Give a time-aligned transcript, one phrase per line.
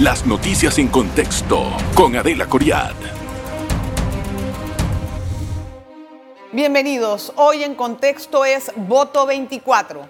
[0.00, 1.62] Las noticias en contexto
[1.94, 2.94] con Adela Coriad.
[6.52, 7.34] Bienvenidos.
[7.36, 10.00] Hoy en contexto es voto 24.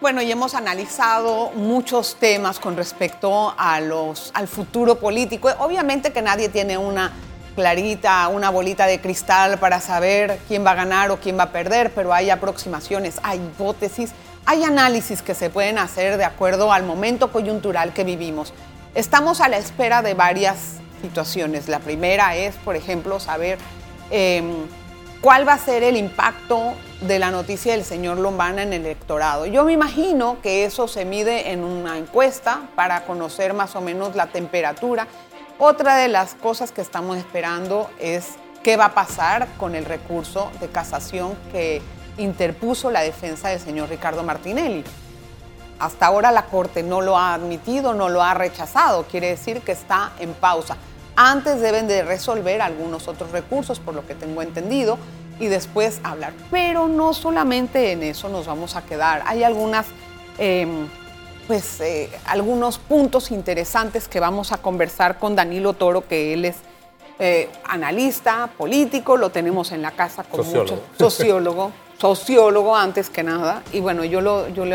[0.00, 5.50] Bueno, y hemos analizado muchos temas con respecto a los, al futuro político.
[5.58, 7.12] Obviamente que nadie tiene una
[7.54, 11.52] clarita, una bolita de cristal para saber quién va a ganar o quién va a
[11.52, 14.12] perder, pero hay aproximaciones, hay hipótesis,
[14.44, 18.52] hay análisis que se pueden hacer de acuerdo al momento coyuntural que vivimos.
[18.94, 21.68] Estamos a la espera de varias situaciones.
[21.68, 23.58] La primera es, por ejemplo, saber
[24.10, 24.66] em,
[25.20, 29.46] cuál va a ser el impacto de la noticia del señor Lombana en el electorado.
[29.46, 34.14] Yo me imagino que eso se mide en una encuesta para conocer más o menos
[34.14, 35.06] la temperatura.
[35.64, 38.30] Otra de las cosas que estamos esperando es
[38.64, 41.80] qué va a pasar con el recurso de casación que
[42.18, 44.82] interpuso la defensa del señor Ricardo Martinelli.
[45.78, 49.70] Hasta ahora la Corte no lo ha admitido, no lo ha rechazado, quiere decir que
[49.70, 50.76] está en pausa.
[51.14, 54.98] Antes deben de resolver algunos otros recursos, por lo que tengo entendido,
[55.38, 56.32] y después hablar.
[56.50, 59.22] Pero no solamente en eso nos vamos a quedar.
[59.26, 59.86] Hay algunas,
[60.38, 60.88] em,
[61.46, 66.56] pues, eh, algunos puntos interesantes que vamos a conversar con Danilo Toro, que él es
[67.18, 70.76] eh, analista, político, lo tenemos en la casa con Sociólogo.
[70.76, 71.72] mucho sociólogo.
[71.98, 74.74] Sociólogo antes que nada, y bueno, yo, lo, yo, le,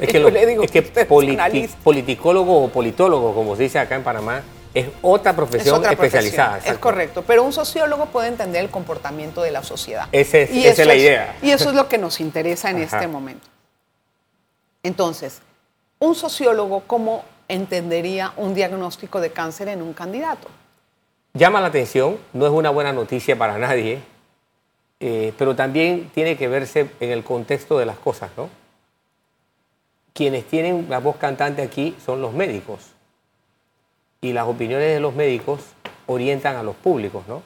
[0.00, 3.80] Es que, yo lo- le digo es que politi- politicólogo o politólogo, como se dice
[3.80, 4.42] acá en Panamá,
[4.74, 6.50] es otra Es profesión otra especializada.
[6.50, 10.06] profesión, es correcto, pero un sociólogo puede entender el comportamiento de la sociedad.
[10.12, 11.36] Ese es- Y esa es la idea.
[11.42, 12.96] Y eso es lo que nos interesa en Ajá.
[12.98, 13.48] este momento.
[14.84, 15.40] Entonces,
[15.98, 20.48] un sociólogo, ¿cómo entendería un diagnóstico de cáncer en un candidato?
[21.34, 24.00] Llama la atención, no es una buena noticia para nadie,
[25.00, 28.48] eh, pero también tiene que verse en el contexto de las cosas, ¿no?
[30.12, 32.80] Quienes tienen la voz cantante aquí son los médicos
[34.20, 35.60] y las opiniones de los médicos
[36.06, 37.42] orientan a los públicos, ¿no?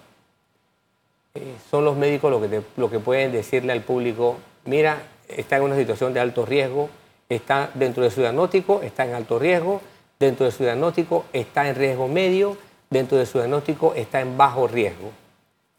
[1.34, 5.62] Eh, son los médicos lo que, lo que pueden decirle al público, mira, está en
[5.62, 6.88] una situación de alto riesgo,
[7.34, 9.81] está dentro de su diagnóstico, está en alto riesgo,
[10.19, 12.56] dentro de su diagnóstico está en riesgo medio,
[12.91, 15.10] dentro de su diagnóstico está en bajo riesgo.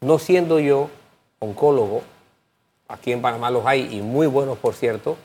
[0.00, 0.90] No siendo yo
[1.38, 2.02] oncólogo,
[2.88, 5.16] aquí en Panamá los hay y muy buenos por cierto,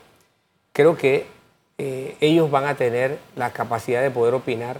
[0.72, 1.26] creo que
[1.78, 4.78] eh, ellos van a tener la capacidad de poder opinar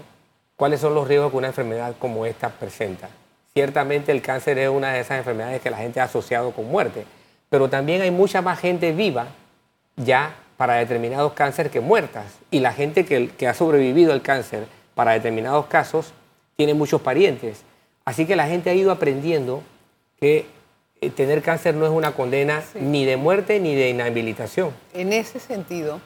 [0.56, 3.09] cuáles son los riesgos que una enfermedad como esta presenta.
[3.53, 7.05] Ciertamente el cáncer es una de esas enfermedades que la gente ha asociado con muerte,
[7.49, 9.28] pero también hay mucha más gente viva
[9.97, 12.26] ya para determinados cánceres que muertas.
[12.50, 16.12] Y la gente que, que ha sobrevivido al cáncer para determinados casos
[16.54, 17.62] tiene muchos parientes.
[18.04, 19.62] Así que la gente ha ido aprendiendo
[20.21, 20.44] que
[21.00, 24.75] eh, tener cáncer no es una condena ni de muerte ni de inhabilitación.
[24.93, 25.98] En ese sentido,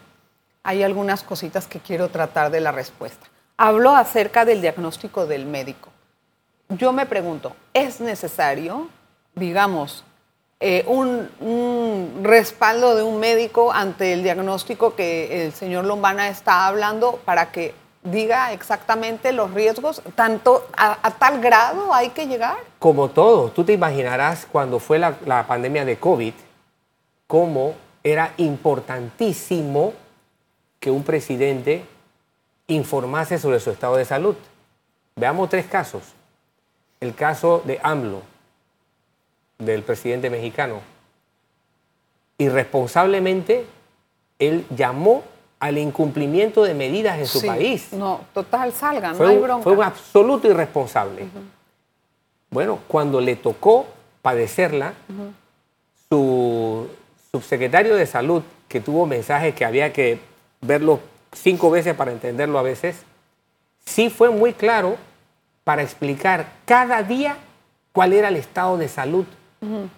[0.62, 3.26] hay algunas cositas que quiero tratar de la respuesta.
[3.56, 5.88] Habló acerca del diagnóstico del médico.
[6.68, 8.88] Yo me pregunto, ¿es necesario,
[9.34, 10.04] digamos,
[10.60, 17.20] eh, un, respaldo de un médico ante el diagnóstico que el señor Lombana está hablando
[17.24, 20.02] para que diga exactamente los riesgos?
[20.14, 22.56] ¿Tanto a, a tal grado hay que llegar?
[22.78, 26.34] Como todo, tú te imaginarás cuando fue la, la pandemia de COVID,
[27.26, 29.94] cómo era importantísimo
[30.78, 31.84] que un presidente
[32.66, 34.36] informase sobre su estado de salud.
[35.16, 36.02] Veamos tres casos.
[37.00, 38.22] El caso de AMLO,
[39.58, 40.80] del presidente mexicano.
[42.38, 43.64] Irresponsablemente,
[44.38, 45.22] él llamó
[45.60, 47.46] al incumplimiento de medidas en su Sí.
[47.46, 47.92] país.
[47.92, 49.62] No, total, salgan, no hay bronca.
[49.62, 51.26] fue un absoluto irresponsable.
[52.50, 53.86] Bueno, cuando le tocó
[54.20, 54.94] padecerla,
[56.08, 56.88] su
[57.32, 60.18] subsecretario de salud, que tuvo mensajes que había que
[60.60, 61.00] verlo
[61.32, 63.02] cinco veces para entenderlo a veces,
[63.86, 64.96] sí fue muy claro
[65.62, 67.36] para explicar cada día
[67.92, 69.24] cuál era el estado de salud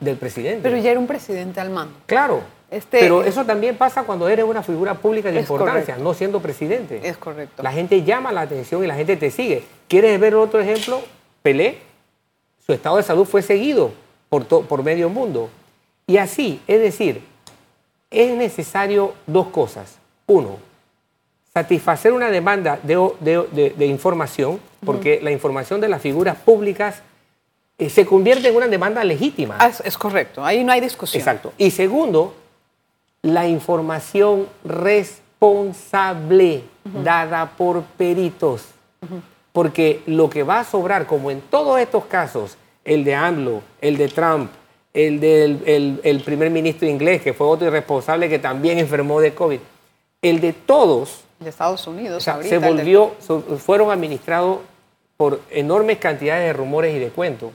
[0.00, 0.60] del presidente.
[0.62, 1.94] Pero ya era un presidente al mando.
[2.06, 2.42] claro.
[2.68, 6.02] Este- pero eso también pasa cuando eres una figura pública de importancia, correcto.
[6.02, 7.00] no siendo presidente.
[7.04, 7.62] Es correcto.
[7.62, 9.62] La gente llama la atención y la gente te sigue.
[9.86, 11.00] ¿Quieres ver otro ejemplo?
[11.42, 11.78] Pelé,
[12.66, 13.92] su estado de salud fue seguido
[14.28, 15.48] por, por medio mundo.
[16.08, 17.22] Y así, es decir,
[18.10, 19.98] es necesario dos cosas.
[20.26, 20.56] Uno,
[21.54, 26.36] satisfacer una demanda de, o- de- de- de información, porque la información de las figuras
[26.36, 27.00] públicas
[27.78, 29.56] eh, se convierte en una demanda legítima.
[29.58, 31.20] Ah, es, es correcto, ahí no hay discusión.
[31.20, 31.52] Exacto.
[31.58, 32.34] Y segundo,
[33.22, 36.62] la información responsable
[37.04, 38.62] dada por peritos.
[39.52, 43.96] Porque lo que va a sobrar, como en todos estos casos, el de AMLO, el
[43.96, 44.50] de Trump,
[44.92, 49.34] el del el- el primer ministro inglés, que fue otro irresponsable que también enfermó de
[49.34, 49.60] COVID.
[50.22, 52.48] El de todos De Estados Unidos o sea, ahorita.
[52.48, 53.12] se volvió,
[53.58, 54.58] fueron administrados
[55.16, 57.50] por enormes cantidades de rumores y de cuentos.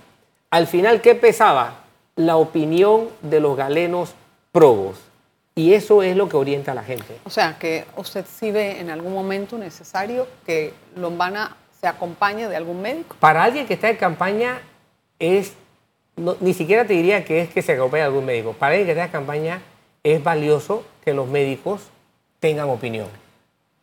[0.52, 1.80] Al final, ¿qué pesaba?
[2.16, 4.14] La opinión de los galenos
[4.52, 4.98] probos.
[5.56, 7.18] Y eso es lo que orienta a la gente.
[7.26, 12.56] O sea, que usted sí ve en algún momento necesario que Lombana se acompañe de
[12.56, 13.16] algún médico.
[13.20, 14.62] Para alguien que está en campaña,
[15.20, 15.54] es,
[16.16, 18.54] no- ni siquiera te diría que es que se acompañe de algún médico.
[18.54, 19.62] Para alguien que está en campaña,
[20.04, 21.82] es valioso que los médicos
[22.40, 23.08] tengan opinión.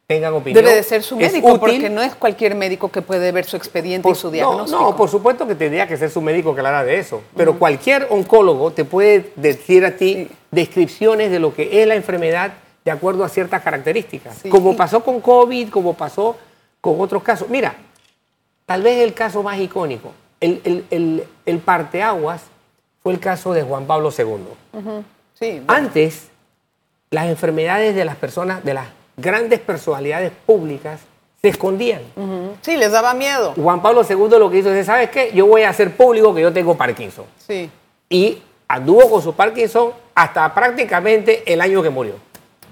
[0.08, 0.64] Tengan opinión.
[0.64, 4.04] Debe de ser su médico, porque no es cualquier médico que puede ver su expediente
[4.04, 4.80] Por- y su no, diagnóstico.
[4.80, 7.20] No, por supuesto que tendría que ser su médico que hablara de eso.
[7.36, 10.30] Pero cualquier oncólogo te puede decir a ti Sí.
[10.50, 12.54] descripciones de lo que es la enfermedad
[12.86, 14.38] de acuerdo a ciertas características.
[14.38, 14.48] Sí.
[14.48, 16.38] Como pasó con COVID, como pasó
[16.80, 17.50] con otros casos.
[17.50, 17.74] Mira,
[18.64, 22.44] tal vez el caso más icónico, el, el, el, el parteaguas
[23.02, 24.24] fue el caso de Juan Pablo II.
[25.38, 26.28] Sí, bueno, Antes,
[27.10, 28.86] las enfermedades de las personas, de las
[29.18, 31.00] grandes personalidades públicas,
[31.42, 32.02] se escondían.
[32.62, 33.52] sí, les daba miedo.
[33.54, 35.30] Juan Pablo II lo que hizo es, ¿sabes qué?
[35.34, 37.26] Yo voy a hacer público que yo tengo Parkinson.
[37.46, 37.70] Sí,
[38.08, 42.14] Y anduvo con su Parkinson hasta prácticamente el año que murió.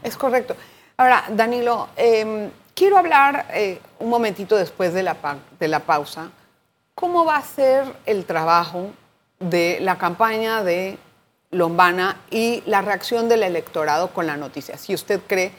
[0.02, 0.56] es correcto.
[0.96, 5.16] Ahora, Danilo, eh, quiero hablar eh, un momentito después de la,
[5.60, 6.30] de la pausa.
[6.94, 8.90] ¿Cómo va a ser el trabajo
[9.38, 10.96] de la campaña de
[11.50, 14.76] Lombana y la reacción del electorado con la noticia?
[14.78, 15.52] Si usted cree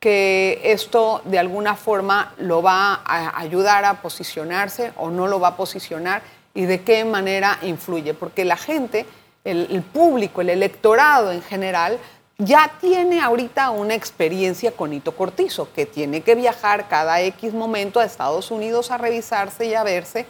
[0.00, 5.48] que esto de alguna forma lo va a ayudar a posicionarse o no lo va
[5.48, 6.22] a posicionar
[6.54, 8.14] y de qué manera influye.
[8.14, 9.04] Porque la gente,
[9.44, 11.98] el, público, el electorado en general,
[12.38, 18.00] ya tiene ahorita una experiencia con Hito Cortizo, que tiene que viajar cada X momento
[18.00, 20.24] a Estados Unidos a revisarse y a verse.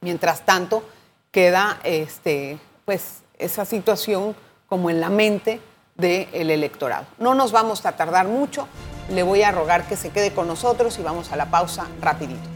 [0.00, 0.84] Mientras tanto,
[1.32, 4.36] queda este, pues, esa situación
[4.68, 5.60] como en la mente
[6.00, 7.06] del electorado.
[7.18, 8.66] No nos vamos a tardar mucho,
[9.10, 12.48] le voy a rogar que se quede con nosotros y vamos a la pausa rapidito.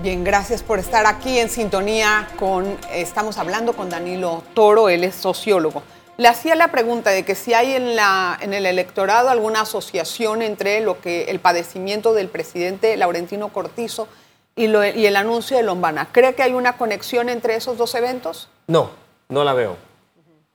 [0.00, 5.14] Bien, gracias por estar aquí en sintonía con, estamos hablando con Danilo Toro, él es
[5.14, 5.82] sociólogo.
[6.18, 10.42] Le hacía la pregunta de que si hay en, la, en el electorado alguna asociación
[10.42, 14.06] entre lo que el padecimiento del presidente Laurentino Cortizo
[14.56, 16.08] y, lo- y el anuncio de Lombana.
[16.12, 18.48] ¿Cree que hay una conexión entre esos dos eventos?
[18.66, 18.90] No,
[19.28, 19.76] no la veo.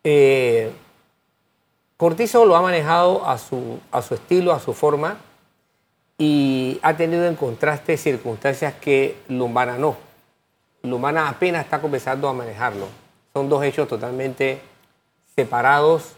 [0.04, 0.72] Eh,
[1.98, 5.18] Cortizo lo ha manejado a su, a su estilo, a su forma,
[6.18, 9.98] y ha tenido en contraste circunstancias que Lumbana no.
[10.84, 12.88] Lumbana apenas está comenzando a manejarlo.
[13.34, 14.62] Son dos hechos totalmente
[15.36, 16.14] separados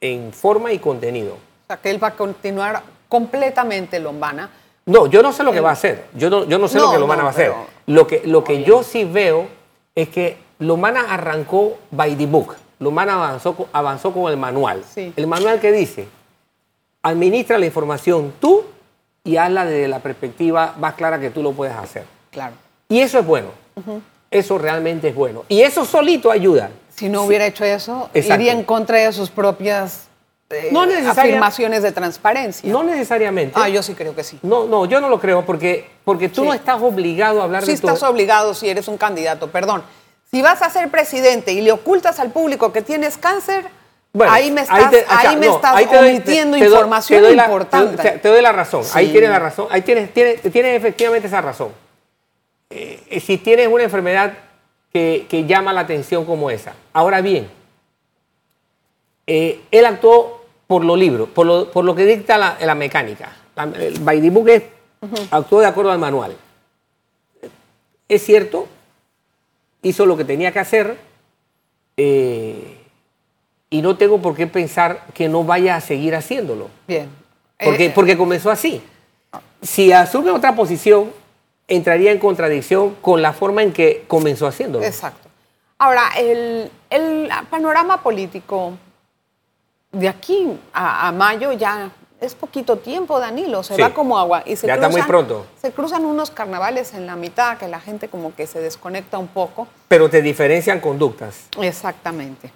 [0.00, 1.34] en forma y contenido.
[1.34, 4.48] O sea, que él va a continuar completamente Lombana.
[4.86, 6.04] No, yo no sé lo que va a hacer.
[6.14, 7.52] Yo no, yo no sé No, lo que Lomana no, va a hacer.
[7.86, 9.48] Lo que, lo que yo sí veo
[9.96, 12.54] es que Lomana arrancó by the book.
[12.78, 14.84] Lomana avanzó, avanzó con el manual.
[14.88, 15.12] Sí.
[15.16, 16.06] El manual que dice,
[17.02, 18.64] administra la información tú
[19.24, 22.04] y hazla desde la perspectiva más clara que tú lo puedes hacer.
[22.30, 22.54] Claro.
[22.88, 23.48] Y eso es bueno.
[24.30, 25.44] Eso realmente es bueno.
[25.48, 26.70] Y eso solito ayuda.
[26.94, 28.40] Si no hubiera hecho eso, Exacto.
[28.40, 30.06] iría en contra de sus propias
[30.50, 32.70] eh, No afirmaciones de transparencia.
[32.70, 33.58] No necesariamente.
[33.60, 34.38] Ah, yo sí creo que sí.
[34.42, 36.48] No, no, yo no lo creo porque, porque tú Sí.
[36.48, 37.88] no estás obligado a hablar Sí de tu...
[37.88, 39.82] estás obligado si eres un candidato, perdón.
[40.30, 43.64] Si vas a ser presidente y le ocultas al público que tienes cáncer,
[44.12, 46.52] Bueno, ahí me estás, te- o sea, ahí me no, estás ahí te doy- omitiendo
[46.56, 48.10] te- te doy- información te doy la- importante.
[48.10, 49.12] te, doy la razón, ahí Sí.
[49.12, 51.68] tienes la razón, ahí tienes, tienes, tienes efectivamente esa razón.
[52.70, 54.32] Eh, si tienes una enfermedad
[54.92, 56.72] que, que llama la atención como esa.
[56.92, 57.48] Ahora bien,
[59.26, 60.35] eh, él actuó
[60.66, 63.32] por lo libro, por lo, por lo que dicta la, la mecánica.
[63.54, 64.62] La, el by the book es,
[65.30, 66.36] actuó de acuerdo al manual.
[68.08, 68.66] Es cierto,
[69.82, 70.96] hizo lo que tenía que hacer
[71.96, 72.78] eh,
[73.70, 76.68] y no tengo por qué pensar que no vaya a seguir haciéndolo.
[76.86, 77.08] Bien.
[77.62, 78.82] Porque, Eh, porque comenzó así.
[79.62, 81.10] Si asume otra posición,
[81.66, 84.84] entraría en contradicción con la forma en que comenzó haciéndolo.
[84.84, 85.28] Exacto.
[85.78, 88.72] Ahora, el, el panorama político
[89.92, 91.90] de aquí a, a mayo ya
[92.20, 93.82] es poquito tiempo, Danilo, se Sí.
[93.82, 94.42] va como agua.
[94.46, 95.46] Y se Ya está muy cruzan- pronto.
[95.60, 99.28] Se cruzan unos carnavales en la mitad que la gente como que se desconecta un
[99.28, 99.68] poco.
[99.88, 101.44] Pero te diferencian conductas.
[101.60, 102.50] Exactamente.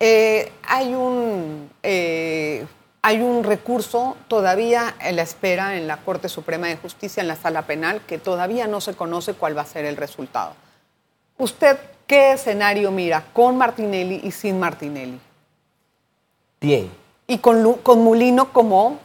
[0.00, 2.66] Eh, hay, un, eh,
[3.00, 7.36] hay un recurso todavía en la espera en la Corte Suprema de Justicia, en la
[7.36, 10.52] sala penal, que todavía no se conoce cuál va a ser el resultado.
[11.38, 15.18] ¿Usted qué escenario mira con Martinelli y sin Martinelli?
[16.64, 16.90] Bien.
[17.26, 18.98] Y con, con Mulino como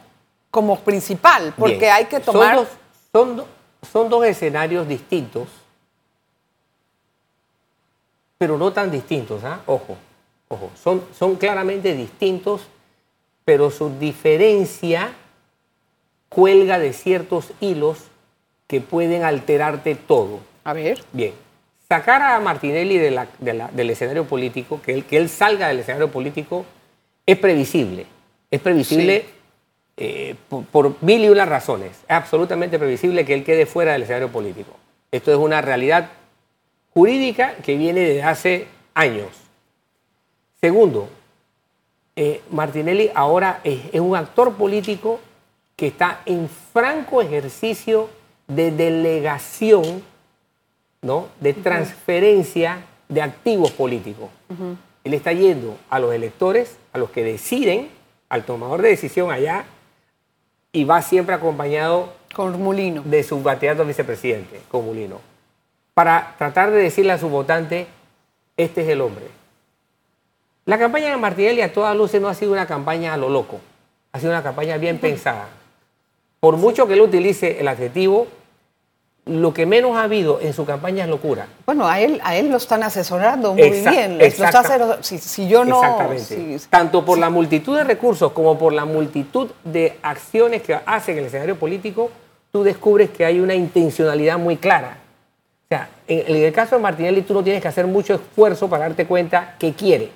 [0.50, 1.92] como principal, porque Bien.
[1.92, 2.56] hay que tomar...
[2.56, 2.68] Son dos,
[3.12, 3.46] son, do-
[3.92, 5.46] son dos escenarios distintos,
[8.38, 9.60] pero no tan distintos, ¿ah?
[9.66, 9.96] Ojo,
[10.48, 10.70] ojo.
[10.82, 12.62] Son, son claramente distintos,
[13.44, 15.12] pero su diferencia
[16.28, 17.98] cuelga de ciertos hilos
[18.66, 20.40] que pueden alterarte todo.
[20.64, 21.00] A ver.
[21.12, 21.32] Bien,
[21.88, 25.68] sacar a Martinelli de la- de la- del escenario político, que él, que él salga
[25.68, 26.64] del escenario político,
[27.32, 28.06] es previsible.
[28.50, 29.24] Es previsible
[29.96, 31.90] eh, por, por mil y una razones.
[31.90, 34.76] Es absolutamente previsible que él quede fuera del escenario político.
[35.10, 36.10] Esto es una realidad
[36.94, 39.28] jurídica que viene desde hace años.
[40.60, 41.08] Segundo,
[42.16, 45.20] eh, Martinelli ahora es, es un actor político
[45.76, 48.10] que está en franco ejercicio
[48.46, 50.02] de delegación,
[51.00, 51.28] ¿no?
[51.40, 54.28] de transferencia de activos políticos.
[55.04, 57.90] Él está yendo a los electores, a los que deciden,
[58.28, 59.64] al tomador de decisión allá,
[60.72, 63.02] y va siempre acompañado Con Mulino.
[63.04, 65.20] de su candidato vicepresidente, con Mulino,
[65.94, 67.86] para tratar de decirle a su votante,
[68.56, 69.26] este es el hombre.
[70.66, 73.60] La campaña de Martinelli a todas luces no ha sido una campaña a lo loco,
[74.12, 75.48] ha sido una campaña bien pensada.
[76.38, 78.28] Por mucho que él utilice el adjetivo,
[79.30, 81.46] lo que menos ha habido en su campaña es locura.
[81.66, 84.18] Bueno, a él, a él lo están asesorando muy Exact- bien.
[84.18, 85.80] Lo está si, si yo no...
[85.82, 86.58] Exactamente.
[86.58, 91.14] si- Tanto por la multitud de recursos como por la multitud de acciones que hacen
[91.14, 92.10] en el escenario político,
[92.50, 94.98] tú descubres que hay una intencionalidad muy clara.
[95.64, 98.68] O sea, en, en el caso de Martinelli tú no tienes que hacer mucho esfuerzo
[98.68, 100.10] para darte cuenta que quiere.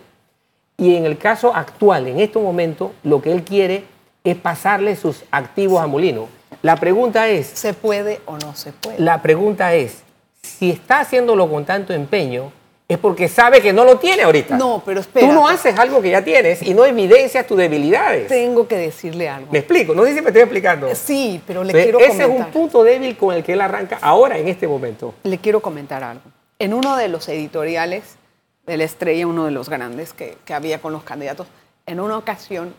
[0.76, 3.84] Y en el caso actual, en este momento, lo que él quiere
[4.24, 6.26] es pasarle sus activos a Molino.
[6.64, 8.98] La pregunta es, ¿Se puede o no se puede?
[8.98, 9.98] la pregunta es,
[10.40, 12.50] si está haciéndolo con tanto empeño,
[12.88, 14.56] es porque sabe que no lo tiene ahorita.
[14.56, 15.26] No, pero espera.
[15.26, 18.28] Tú no haces algo que ya tienes y no evidencias tus debilidades.
[18.28, 19.52] Tengo que decirle algo.
[19.52, 19.94] ¿Me explico?
[19.94, 20.88] No sé si me estoy explicando.
[20.94, 22.30] Sí, pero le quiero Ese comentar.
[22.30, 25.14] es un punto débil con el que él arranca ahora, en este momento.
[25.22, 26.22] Le quiero comentar algo.
[26.58, 28.16] En uno de los editoriales
[28.64, 31.46] de La Estrella, uno de los grandes que, que había con los candidatos,
[31.84, 32.72] en una ocasión,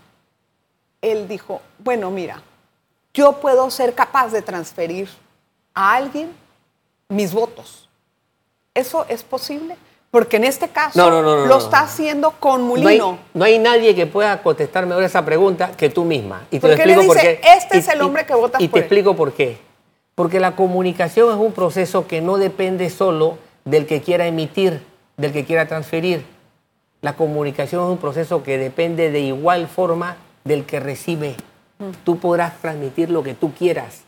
[1.03, 2.41] él dijo, bueno, mira,
[3.15, 5.09] yo puedo ser capaz de transferir
[5.73, 6.29] a alguien
[7.09, 7.89] mis votos.
[8.75, 9.77] ¿Eso es posible?
[10.11, 13.17] Porque en este caso No, no, no, no, lo está haciendo con No hay, Mulino.
[13.33, 16.45] no hay nadie que pueda contestar mejor esa pregunta que tú misma.
[16.51, 17.41] Y te le por dice, qué.
[17.57, 18.83] "Este es el hombre que votas Y por te él".
[18.85, 19.57] explico por qué.
[20.13, 24.81] Porque la comunicación es un proceso que no depende solo del que quiera emitir,
[25.17, 26.25] del que quiera transferir.
[27.01, 31.35] La comunicación es un proceso que depende de igual forma del que recibe.
[32.03, 34.01] Tú podrás transmitir lo que tú quieras,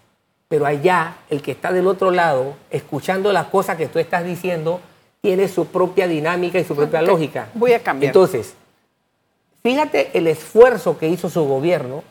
[0.48, 4.80] pero allá el que está del otro lado, escuchando las cosas que tú estás diciendo,
[5.22, 7.50] tiene su propia dinámica y su propia lógica.
[7.54, 8.10] voy a cambiar.
[8.12, 8.54] Entonces,
[9.64, 12.04] fíjate el esfuerzo que hizo su gobierno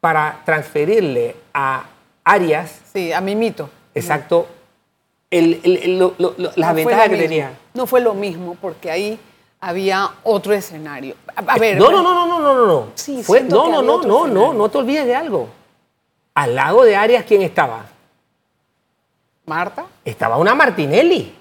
[0.00, 1.84] para transferirle a
[2.24, 3.68] Arias, Sí, a Mimito.
[3.94, 4.46] exacto,
[5.30, 7.22] el- el- el- lo- lo- lo- las No ventajas que mismo.
[7.24, 7.50] tenía.
[7.74, 9.18] No fue lo mismo porque ahí
[9.60, 11.14] había otro escenario.
[11.34, 11.78] A, eh, ver.
[11.78, 13.22] No, no, no, no, no, no, no.
[13.22, 15.48] Fue, no, no, no, no, no, no te olvides de algo.
[16.34, 17.86] Al lado de Arias, ¿quién estaba?
[19.46, 19.86] Marta.
[20.04, 21.34] Estaba una Martinelli.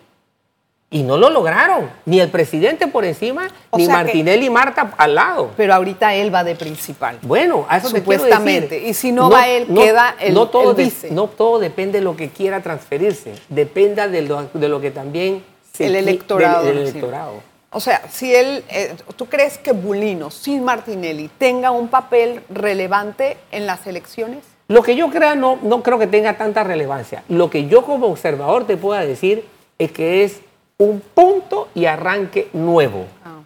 [0.91, 1.89] Y no lo lograron.
[2.05, 5.51] Ni el presidente por encima, ni Martinelli y Marta al lado.
[5.57, 7.17] Pero ahorita él va de principal.
[7.23, 8.67] Bueno, a eso Supuestamente.
[8.67, 8.89] Te decir.
[8.89, 12.15] Y si no, va él, queda el, no todo el no todo depende de lo
[12.15, 13.33] que quiera transferirse.
[13.49, 15.43] Dependa de lo, que también...
[15.73, 16.63] Se, el electorado.
[16.63, 17.54] Del, del electorado.
[17.75, 23.35] O sea, si él, eh, ¿tú crees que Bulino sin Martinelli tenga un papel relevante
[23.51, 24.45] en las elecciones?
[24.69, 27.25] Lo que yo crea no, no creo que tenga tanta relevancia.
[27.27, 29.45] Lo que yo como observador te pueda decir
[29.77, 30.39] es que es
[30.77, 33.07] un punto y arranque nuevo.
[33.25, 33.41] Ah.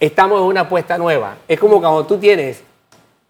[0.00, 1.36] Estamos en una apuesta nueva.
[1.46, 2.62] Es como cuando tú tienes,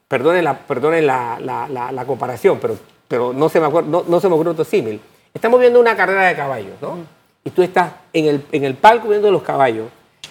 [0.06, 2.78] perdonen la, perdonen la, la- la- la comparación, pero,
[3.08, 5.00] pero no, se me acuer- no, no se me ocurre otro símil.
[5.34, 6.98] Estamos viendo una carrera de caballos, ¿no?
[7.42, 9.88] Y tú estás en el, en el palco viendo los caballos.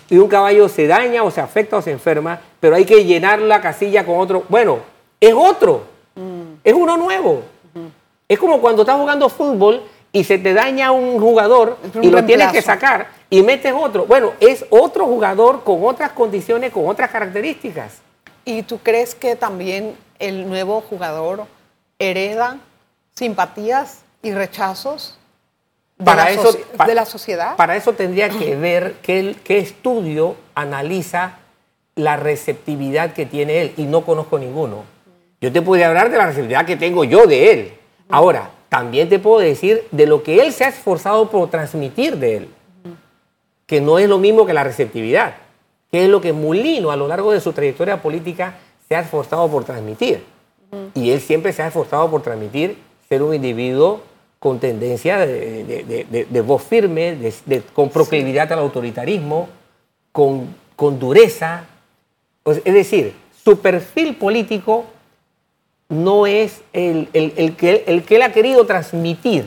[0.10, 3.40] Y un caballo se daña o se afecta o se enferma, pero hay que llenar
[3.40, 4.44] la casilla con otro.
[4.50, 4.80] Bueno,
[5.20, 5.84] es otro.
[6.64, 7.44] Es uno nuevo.
[8.28, 9.82] Es como cuando estás jugando fútbol
[10.12, 14.06] y se te daña un jugador un y lo tienes que sacar y metes otro.
[14.06, 18.00] Bueno, es otro jugador con otras condiciones, con otras características.
[18.46, 21.46] ¿Y tú crees que también el nuevo jugador
[21.98, 22.58] hereda
[23.16, 25.18] simpatías y rechazos
[25.98, 27.56] de, Para la, eso, pa- de la sociedad?
[27.56, 31.38] Para eso tendría que ver qué, qué estudio analiza
[31.96, 34.84] la receptividad que tiene él y no conozco ninguno.
[35.42, 37.74] Yo te podría hablar de la receptividad que tengo yo de él.
[38.10, 42.38] Ahora, también te puedo decir de lo que él se ha esforzado por transmitir de
[42.38, 42.50] él,
[43.68, 45.36] que no es lo mismo que la receptividad,
[45.92, 48.56] que es lo que Mulino a lo largo de su trayectoria política
[48.88, 50.24] se ha esforzado por transmitir.
[50.96, 54.02] Y él siempre se ha esforzado por transmitir ser un individuo
[54.44, 57.18] con tendencia de, de- de- de voz firme,
[57.74, 59.48] con proclividad al autoritarismo,
[60.12, 61.64] con, con dureza.
[62.46, 64.84] Es decir, su perfil político
[65.88, 69.46] no es el, el- el que, el que él ha querido transmitir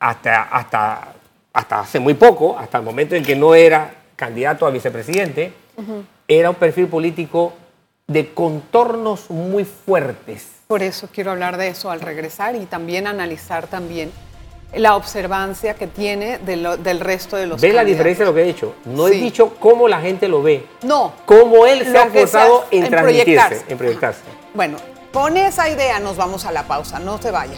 [0.00, 1.14] hasta, hasta,
[1.52, 5.52] hasta hace muy poco, hasta el momento en que no era candidato a vicepresidente,
[6.26, 7.52] era un perfil político
[8.08, 10.48] de contornos muy fuertes.
[10.68, 14.12] Por eso quiero hablar de eso al regresar y también analizar también
[14.74, 18.34] la observancia que tiene de lo- del resto de los ¿Ves la diferencia de lo
[18.34, 18.74] que he dicho?
[18.84, 19.14] No Sí.
[19.14, 21.14] he dicho cómo la gente lo ve, No.
[21.24, 23.64] cómo él se ha esforzado en transmitirse, proyectarse.
[23.72, 24.20] en proyectarse.
[24.52, 24.76] Bueno,
[25.10, 27.56] con esa idea nos vamos a la pausa, no se vaya.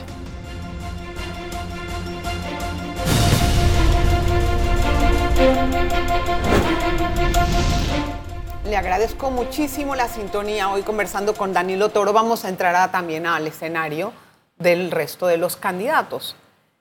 [8.70, 12.12] Le agradezco muchísimo la sintonía hoy conversando con Danilo Toro.
[12.12, 14.12] Vamos a entrar también al escenario
[14.60, 16.36] del resto de los candidatos.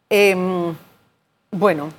[0.07, 0.75] Em,
[1.49, 1.89] bueno,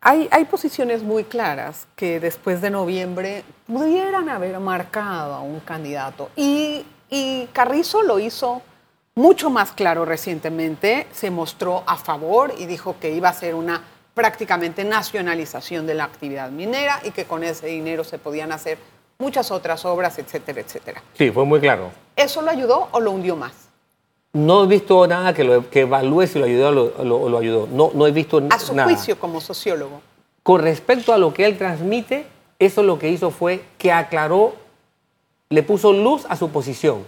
[0.00, 6.30] hay, hay posiciones muy claras que después de noviembre pudieran haber marcado a un candidato.
[6.34, 8.60] Y, y Carrizo lo hizo
[9.14, 13.84] mucho más claro recientemente, se mostró a favor y dijo que iba a ser una
[14.14, 18.78] prácticamente nacionalización de la actividad minera y que con ese dinero se podían hacer
[19.18, 21.02] muchas otras obras, etcétera, etcétera.
[21.18, 21.90] Sí, fue muy claro.
[22.16, 23.52] ¿Eso lo ayudó o lo hundió más?
[24.32, 27.28] No he visto nada que, lo, que evalúe si lo ayudó o lo, lo- o
[27.28, 27.68] lo ayudó.
[27.70, 28.88] No, no he visto A su nada.
[28.88, 30.00] juicio como sociólogo.
[30.42, 32.26] Con respecto a lo que él transmite,
[32.58, 34.54] eso lo que hizo fue que aclaró,
[35.50, 37.04] le puso luz a su posición.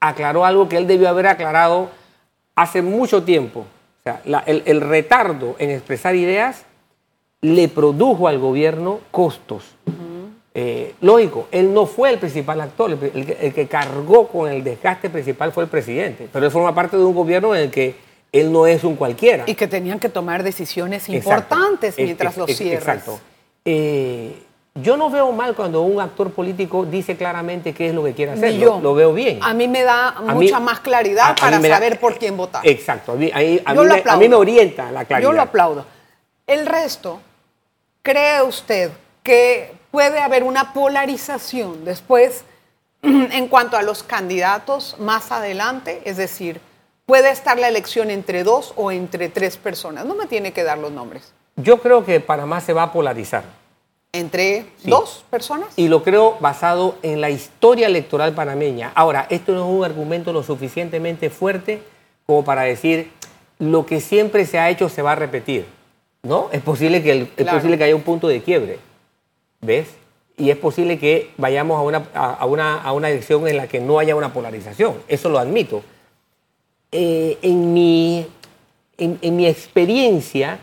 [0.00, 1.88] Aclaró algo que él debió haber aclarado
[2.56, 3.64] hace mucho tiempo.
[4.06, 6.64] O sea, la- el, el retardo en expresar ideas
[7.40, 9.64] le produjo al gobierno costos.
[10.56, 14.50] Eh, lógico, él no fue el principal actor, el, el que- el que cargó con
[14.50, 17.70] el desgaste principal fue el presidente, pero él forma parte de un gobierno en el
[17.70, 17.94] que
[18.30, 19.44] él no es un cualquiera.
[19.46, 22.80] Y que tenían que tomar decisiones importantes Es- mientras los es- cierres.
[22.82, 23.18] Exacto.
[23.64, 24.34] Eh,
[24.76, 28.32] yo no veo mal cuando un actor político dice claramente qué es lo que quiere
[28.32, 28.54] hacer.
[28.54, 28.80] Lo, yo.
[28.82, 29.38] lo veo bien.
[29.42, 32.36] A mí me da A mí- mucha más claridad a- para da- saber por quién
[32.36, 32.66] votar.
[32.66, 33.12] Exacto.
[33.12, 35.28] A mí, me, a mí me orienta la claridad.
[35.28, 35.86] Yo lo aplaudo.
[36.46, 37.20] El resto,
[38.02, 38.90] ¿cree usted
[39.22, 42.44] que puede haber una polarización después
[43.02, 46.02] en cuanto a los candidatos más adelante?
[46.04, 46.60] Es decir,
[47.06, 50.04] puede estar la elección entre dos o entre tres personas.
[50.04, 51.32] No me tiene que dar los nombres.
[51.54, 53.44] Yo creo que Panamá se va a polarizar.
[54.14, 54.88] ¿Entre Sí.
[54.90, 55.68] dos personas?
[55.76, 58.92] Y lo creo basado en la historia electoral panameña.
[58.94, 61.82] Ahora, esto no es un argumento lo suficientemente fuerte
[62.26, 63.10] como para decir
[63.58, 65.66] lo que siempre se ha hecho se va a repetir.
[66.22, 66.48] ¿No?
[66.52, 68.78] Es posible que, el- es posible que haya un punto de quiebre.
[69.60, 69.88] ¿Ves?
[70.38, 73.66] Y es posible que vayamos a una, a, a una, a una dirección en la
[73.66, 74.94] que no haya una polarización.
[75.06, 75.82] Eso lo admito.
[76.92, 78.26] Eh, en, mi,
[78.96, 80.60] en, en mi experiencia,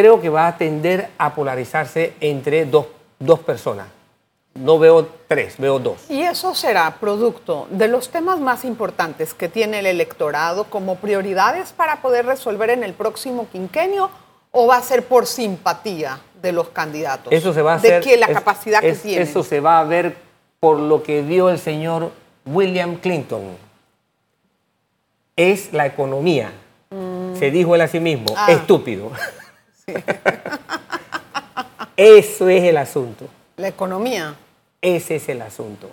[0.00, 2.86] creo que va a tender a polarizarse entre dos,
[3.18, 3.86] dos personas.
[4.54, 6.10] No veo tres, veo dos.
[6.10, 11.72] Y eso será producto de los temas más importantes que tiene el electorado como prioridades
[11.72, 14.10] para poder resolver en el próximo quinquenio
[14.50, 17.32] o va a ser por simpatía de los candidatos.
[17.32, 18.02] Eso se va a de hacer.
[18.02, 19.28] que la es- capacidad es- que tienen.
[19.28, 20.16] Eso se va a ver
[20.58, 22.10] por lo que vio el señor
[22.46, 23.56] William Clinton.
[25.36, 26.50] Es la economía.
[27.38, 28.36] Se dijo él a sí mismo, Mm.
[28.36, 28.46] Ah.
[28.52, 29.12] estúpido.
[31.96, 33.26] Eso es el asunto.
[33.56, 34.34] La economía.
[34.80, 35.90] Ese es el asunto.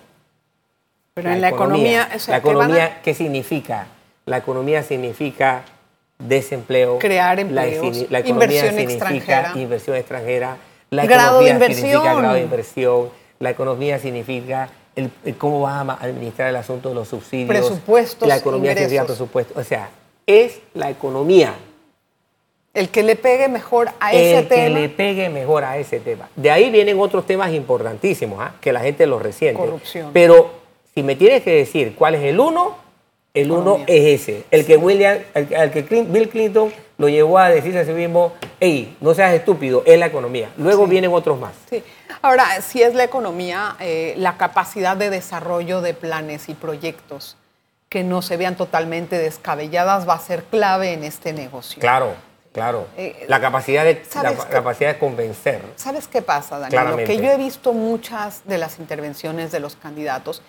[1.14, 3.86] Pero en la economía, la ¿qué van a- economía, ¿qué significa?
[4.26, 5.62] La economía significa
[6.18, 6.98] desempleo.
[6.98, 8.30] Crear la empleos, La, economía
[8.66, 9.52] inversión significa extranjera.
[9.60, 10.56] inversión extranjera.
[10.90, 12.18] La Grado de economía significa inversión.
[12.22, 13.08] grado de inversión.
[13.40, 17.48] La economía significa el- el cómo vas a administrar el asunto de los subsidios.
[17.48, 19.16] Presupuestos, La economía significa ingresos.
[19.16, 19.58] presupuesto.
[19.60, 19.88] O sea,
[20.26, 21.54] es la economía
[22.76, 24.78] El que le pegue mejor a ese el que tema.
[24.78, 26.28] le pegue mejor a ese tema.
[26.36, 28.52] De ahí vienen otros temas importantísimos, ¿ah?
[28.60, 29.58] que la gente los resiente.
[29.60, 30.10] Corrupción.
[30.12, 30.50] Pero
[30.94, 32.76] si me tienes que decir cuál es el uno,
[33.32, 34.44] el uno es ese.
[34.50, 38.96] El que, William, el, que Bill Clinton lo llevó a decirse a sí mismo, hey,
[39.00, 40.50] no seas estúpido, es la economía.
[40.56, 40.90] Luego Sí.
[40.90, 41.52] vienen otros más.
[41.70, 41.82] Sí.
[42.22, 47.36] Ahora, si es la economía, eh, la capacidad de desarrollo de planes y proyectos
[47.90, 51.78] que no se vean totalmente descabelladas va a ser clave en este negocio.
[51.80, 52.14] Claro,
[52.56, 52.86] claro.
[52.96, 55.60] Eh, la, capacidad de, la capacidad de convencer.
[55.76, 56.70] ¿Sabes qué pasa, Daniel?
[56.70, 57.16] Claramente.
[57.16, 60.40] Que yo he visto muchas de las intervenciones de los candidatos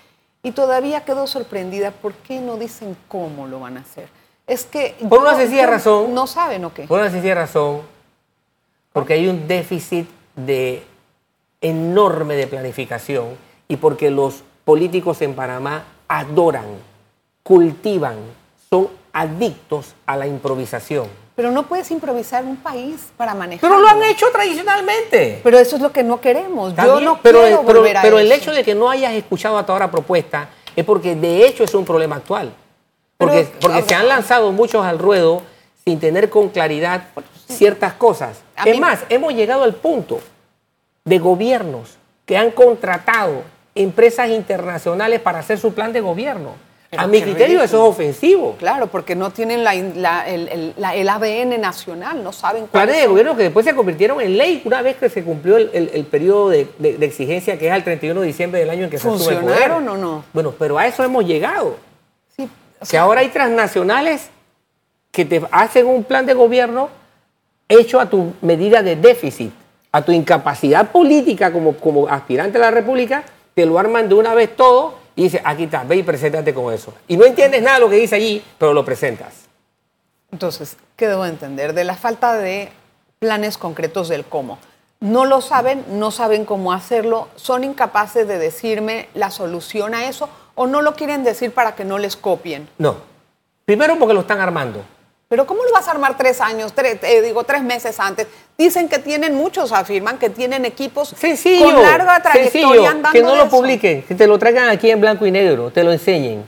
[0.41, 4.07] y todavía quedo sorprendida por qué no dicen cómo lo van a hacer.
[4.47, 4.95] Es que...
[5.09, 6.13] Por una sencilla razón.
[6.13, 6.83] ¿No saben o qué?
[6.83, 7.81] Por una sencilla razón,
[8.93, 10.83] porque hay un déficit de
[11.59, 13.35] enorme de planificación
[13.67, 16.67] y porque los políticos en Panamá adoran,
[17.43, 18.15] cultivan,
[18.69, 21.26] son adictos a la improvisación.
[21.37, 23.69] Pero no puedes improvisar un país para manejar.
[23.69, 25.39] Pero lo han hecho tradicionalmente.
[25.43, 26.73] Pero eso es lo que no queremos.
[26.75, 29.55] Yo no pero, quiero pero- volver a pero el hecho de que no hayas escuchado
[29.59, 32.51] hasta ahora propuesta es porque de hecho es un problema actual.
[33.17, 35.43] Porque, Pero, porque se han lanzado muchos al ruedo
[35.85, 37.03] sin tener con claridad
[37.47, 38.39] ciertas cosas.
[38.55, 40.19] A es más, hemos llegado al punto
[41.05, 43.43] de gobiernos que han contratado
[43.75, 46.55] empresas internacionales para hacer su plan de gobierno.
[46.89, 48.55] Pero a mi criterio eso es ofensivo.
[48.57, 52.85] Claro, porque no tienen la, la- el, el- la- el ADN nacional, no saben cuál
[52.85, 55.69] Planes de gobierno que después se convirtieron en ley una vez que se cumplió el,
[55.73, 58.85] el- el periodo de, de- de exigencia que es el 31 de diciembre del año
[58.85, 59.41] en que se asume el poder.
[59.69, 60.23] ¿Funcionaron o no?
[60.31, 61.75] Bueno, pero a eso hemos llegado.
[62.37, 64.29] Sí, o Que ahora hay transnacionales
[65.11, 66.89] que te hacen un plan de gobierno
[67.67, 69.51] hecho a tu medida de déficit,
[69.91, 73.23] a tu incapacidad política como, como aspirante a la República,
[73.55, 76.71] te lo arman de una vez todo y dice, aquí está, ve y preséntate con
[76.71, 76.93] eso.
[77.07, 79.33] Y no entiendes nada de lo que dice allí, pero lo presentas.
[80.31, 81.73] Entonces, ¿qué debo entender?
[81.73, 82.69] De la falta de
[83.17, 84.59] planes concretos del cómo.
[84.99, 90.29] No lo saben, no saben cómo hacerlo, son incapaces de decirme la solución a eso
[90.53, 92.69] o no lo quieren decir para que no les copien.
[92.77, 92.97] No.
[93.65, 94.85] Primero porque lo están armando.
[95.27, 98.27] Pero ¿cómo lo vas a armar tres años, tres, eh, digo, tres meses antes?
[98.57, 101.65] Dicen que tienen, muchos afirman que tienen equipos Sencillo.
[101.65, 104.99] con larga trayectoria sencillo, andando que no lo publiquen, que te lo traigan aquí en
[104.99, 106.43] blanco y negro, te lo enseñen.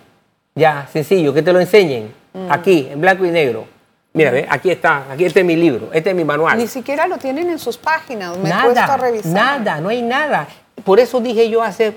[0.56, 2.12] Ya, sencillo, que te lo enseñen.
[2.34, 2.52] Mm.
[2.52, 3.68] Aquí, en blanco y negro.
[4.14, 6.58] Mira, ve, aquí está, aquí este es mi libro, este es mi manual.
[6.58, 9.32] Ni siquiera lo tienen en sus páginas, me cuesta nada, revisar.
[9.32, 10.48] nada, no hay nada.
[10.84, 11.96] Por eso dije yo hace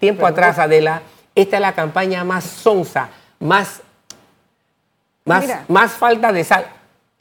[0.00, 3.82] tiempo atrás, Adela, esta es la campaña más sonsa, más,
[5.24, 5.64] más, Mira.
[5.68, 6.66] más falta de sal.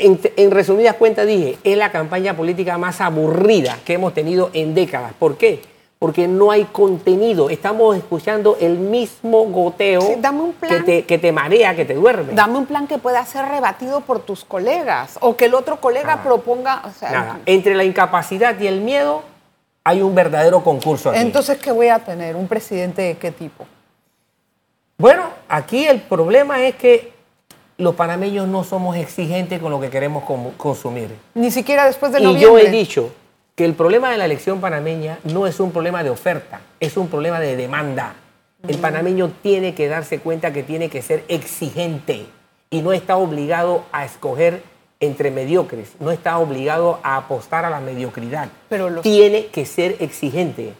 [0.05, 4.73] En, en resumidas cuentas dije, es la campaña política más aburrida que hemos tenido en
[4.75, 5.13] décadas.
[5.17, 5.61] ¿Por qué?
[5.99, 7.49] Porque no hay contenido.
[7.49, 10.79] Estamos escuchando el mismo goteo Sí, dame un plan.
[10.79, 12.33] que, te, que te marea, que te duerme.
[12.33, 16.07] Dame un plan que pueda ser rebatido por tus colegas o que el otro colega
[16.17, 16.23] Nada.
[16.23, 16.81] proponga.
[16.85, 17.39] o sea, Nada.
[17.45, 19.23] Entre la incapacidad y el miedo
[19.85, 21.19] hay un verdadero concurso aquí.
[21.19, 22.35] Entonces, ¿qué voy a tener?
[22.35, 23.65] ¿Un presidente de qué tipo?
[24.97, 27.12] Bueno, aquí el problema es que
[27.83, 30.23] los panameños no somos exigentes con lo que queremos
[30.57, 31.09] consumir.
[31.35, 32.63] Ni siquiera después de Y noviembre.
[32.63, 33.11] yo he dicho
[33.55, 37.07] que el problema de la elección panameña no es un problema de oferta, es un
[37.07, 38.15] problema de demanda.
[38.67, 42.25] El panameño tiene que darse cuenta que tiene que ser exigente
[42.69, 44.63] y no está obligado a escoger
[44.99, 48.47] entre mediocres, no está obligado a apostar a la mediocridad.
[48.69, 50.73] Pero los- Tiene que ser exigente.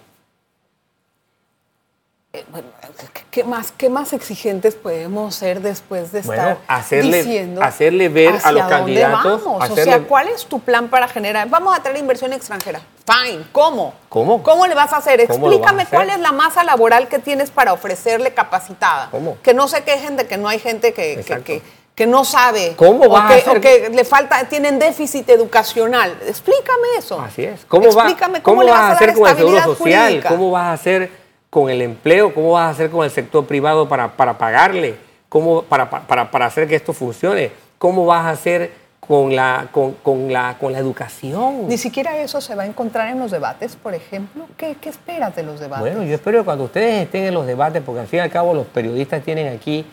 [2.36, 2.68] Eh, bueno,
[3.14, 8.10] ¿qué- ¿qué más, ¿Qué más exigentes podemos ser después de Bueno, estar hacerle- diciendo hacerle
[8.10, 9.70] ver a hacia los dónde candidatos, vamos?
[9.70, 11.48] O sea, ¿cuál es tu plan para generar?
[11.50, 12.82] Vamos a traer inversión extranjera.
[13.06, 13.46] Fine.
[13.52, 13.94] ¿Cómo?
[14.10, 14.42] ¿Cómo?
[14.42, 15.28] ¿Cómo le vas a hacer?
[15.28, 15.96] ¿Cómo lo vas a Explícame hacer?
[15.96, 19.10] cuál es la masa laboral que tienes para ofrecerle capacitada.
[19.12, 19.38] ¿Cómo?
[19.44, 21.62] Que no se quejen de que no hay gente que, que, que-
[21.94, 22.74] que no sabe.
[22.76, 23.58] ¿Cómo o vas a que, hacer?
[23.58, 26.18] o que le falta, tienen déficit educacional.
[26.28, 27.22] Explícame eso.
[27.22, 27.64] Así es.
[27.68, 30.06] ¿Cómo, va- Explícame cómo cómo, le vas vas a hacer con el seguro social?
[30.08, 30.30] jurídica.
[30.30, 31.23] ¿Cómo vas a hacer
[31.54, 32.34] con el empleo?
[32.34, 34.96] ¿Cómo vas a hacer con el sector privado para, para pagarle?
[35.30, 37.52] ¿Cómo, para, para, para hacer que esto funcione?
[37.78, 41.68] ¿Cómo vas a hacer con la, con, con la, con la educación?
[41.68, 44.48] Ni siquiera eso se va a encontrar en los debates, por ejemplo.
[44.58, 45.94] ¿Qué, qué esperas de los debates?
[45.94, 48.32] Bueno, yo espero que cuando ustedes estén en los debates, porque al fin y al
[48.32, 49.86] cabo los periodistas tienen aquí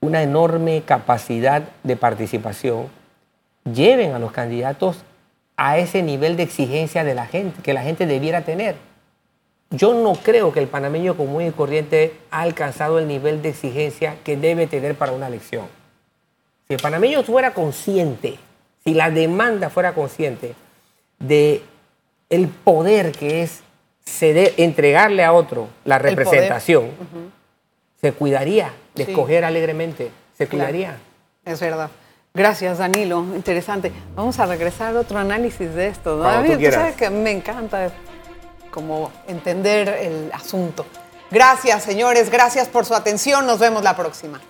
[0.00, 2.88] una enorme capacidad de participación,
[3.64, 4.98] lleven a los candidatos
[5.56, 8.76] a ese nivel de exigencia de la gente, que la gente debiera tener.
[9.70, 14.16] Yo no creo que el panameño común y corriente ha alcanzado el nivel de exigencia
[14.24, 15.66] que debe tener para una elección.
[16.66, 18.38] Si el panameño fuera consciente,
[18.84, 20.54] si la demanda fuera consciente
[21.18, 21.62] de
[22.30, 23.62] el poder que es
[24.06, 26.90] ceder, entregarle a otro la representación,
[28.00, 29.10] se cuidaría de Sí.
[29.10, 30.64] escoger alegremente, se Claro.
[30.66, 30.96] cuidaría.
[31.44, 31.90] Es verdad.
[32.34, 33.20] Gracias, Danilo.
[33.34, 33.90] Interesante.
[34.14, 36.16] Vamos a regresar a otro análisis de esto.
[36.16, 36.42] ¿no?
[36.56, 37.90] Tú sabes que me encanta
[38.78, 40.86] como entender el asunto.
[41.32, 42.30] Gracias, señores.
[42.30, 43.44] Gracias por su atención.
[43.44, 44.40] Nos vemos la próxima.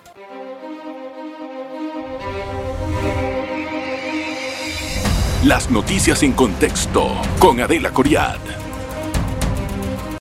[5.43, 8.58] Las noticias en contexto con Adela Coriad.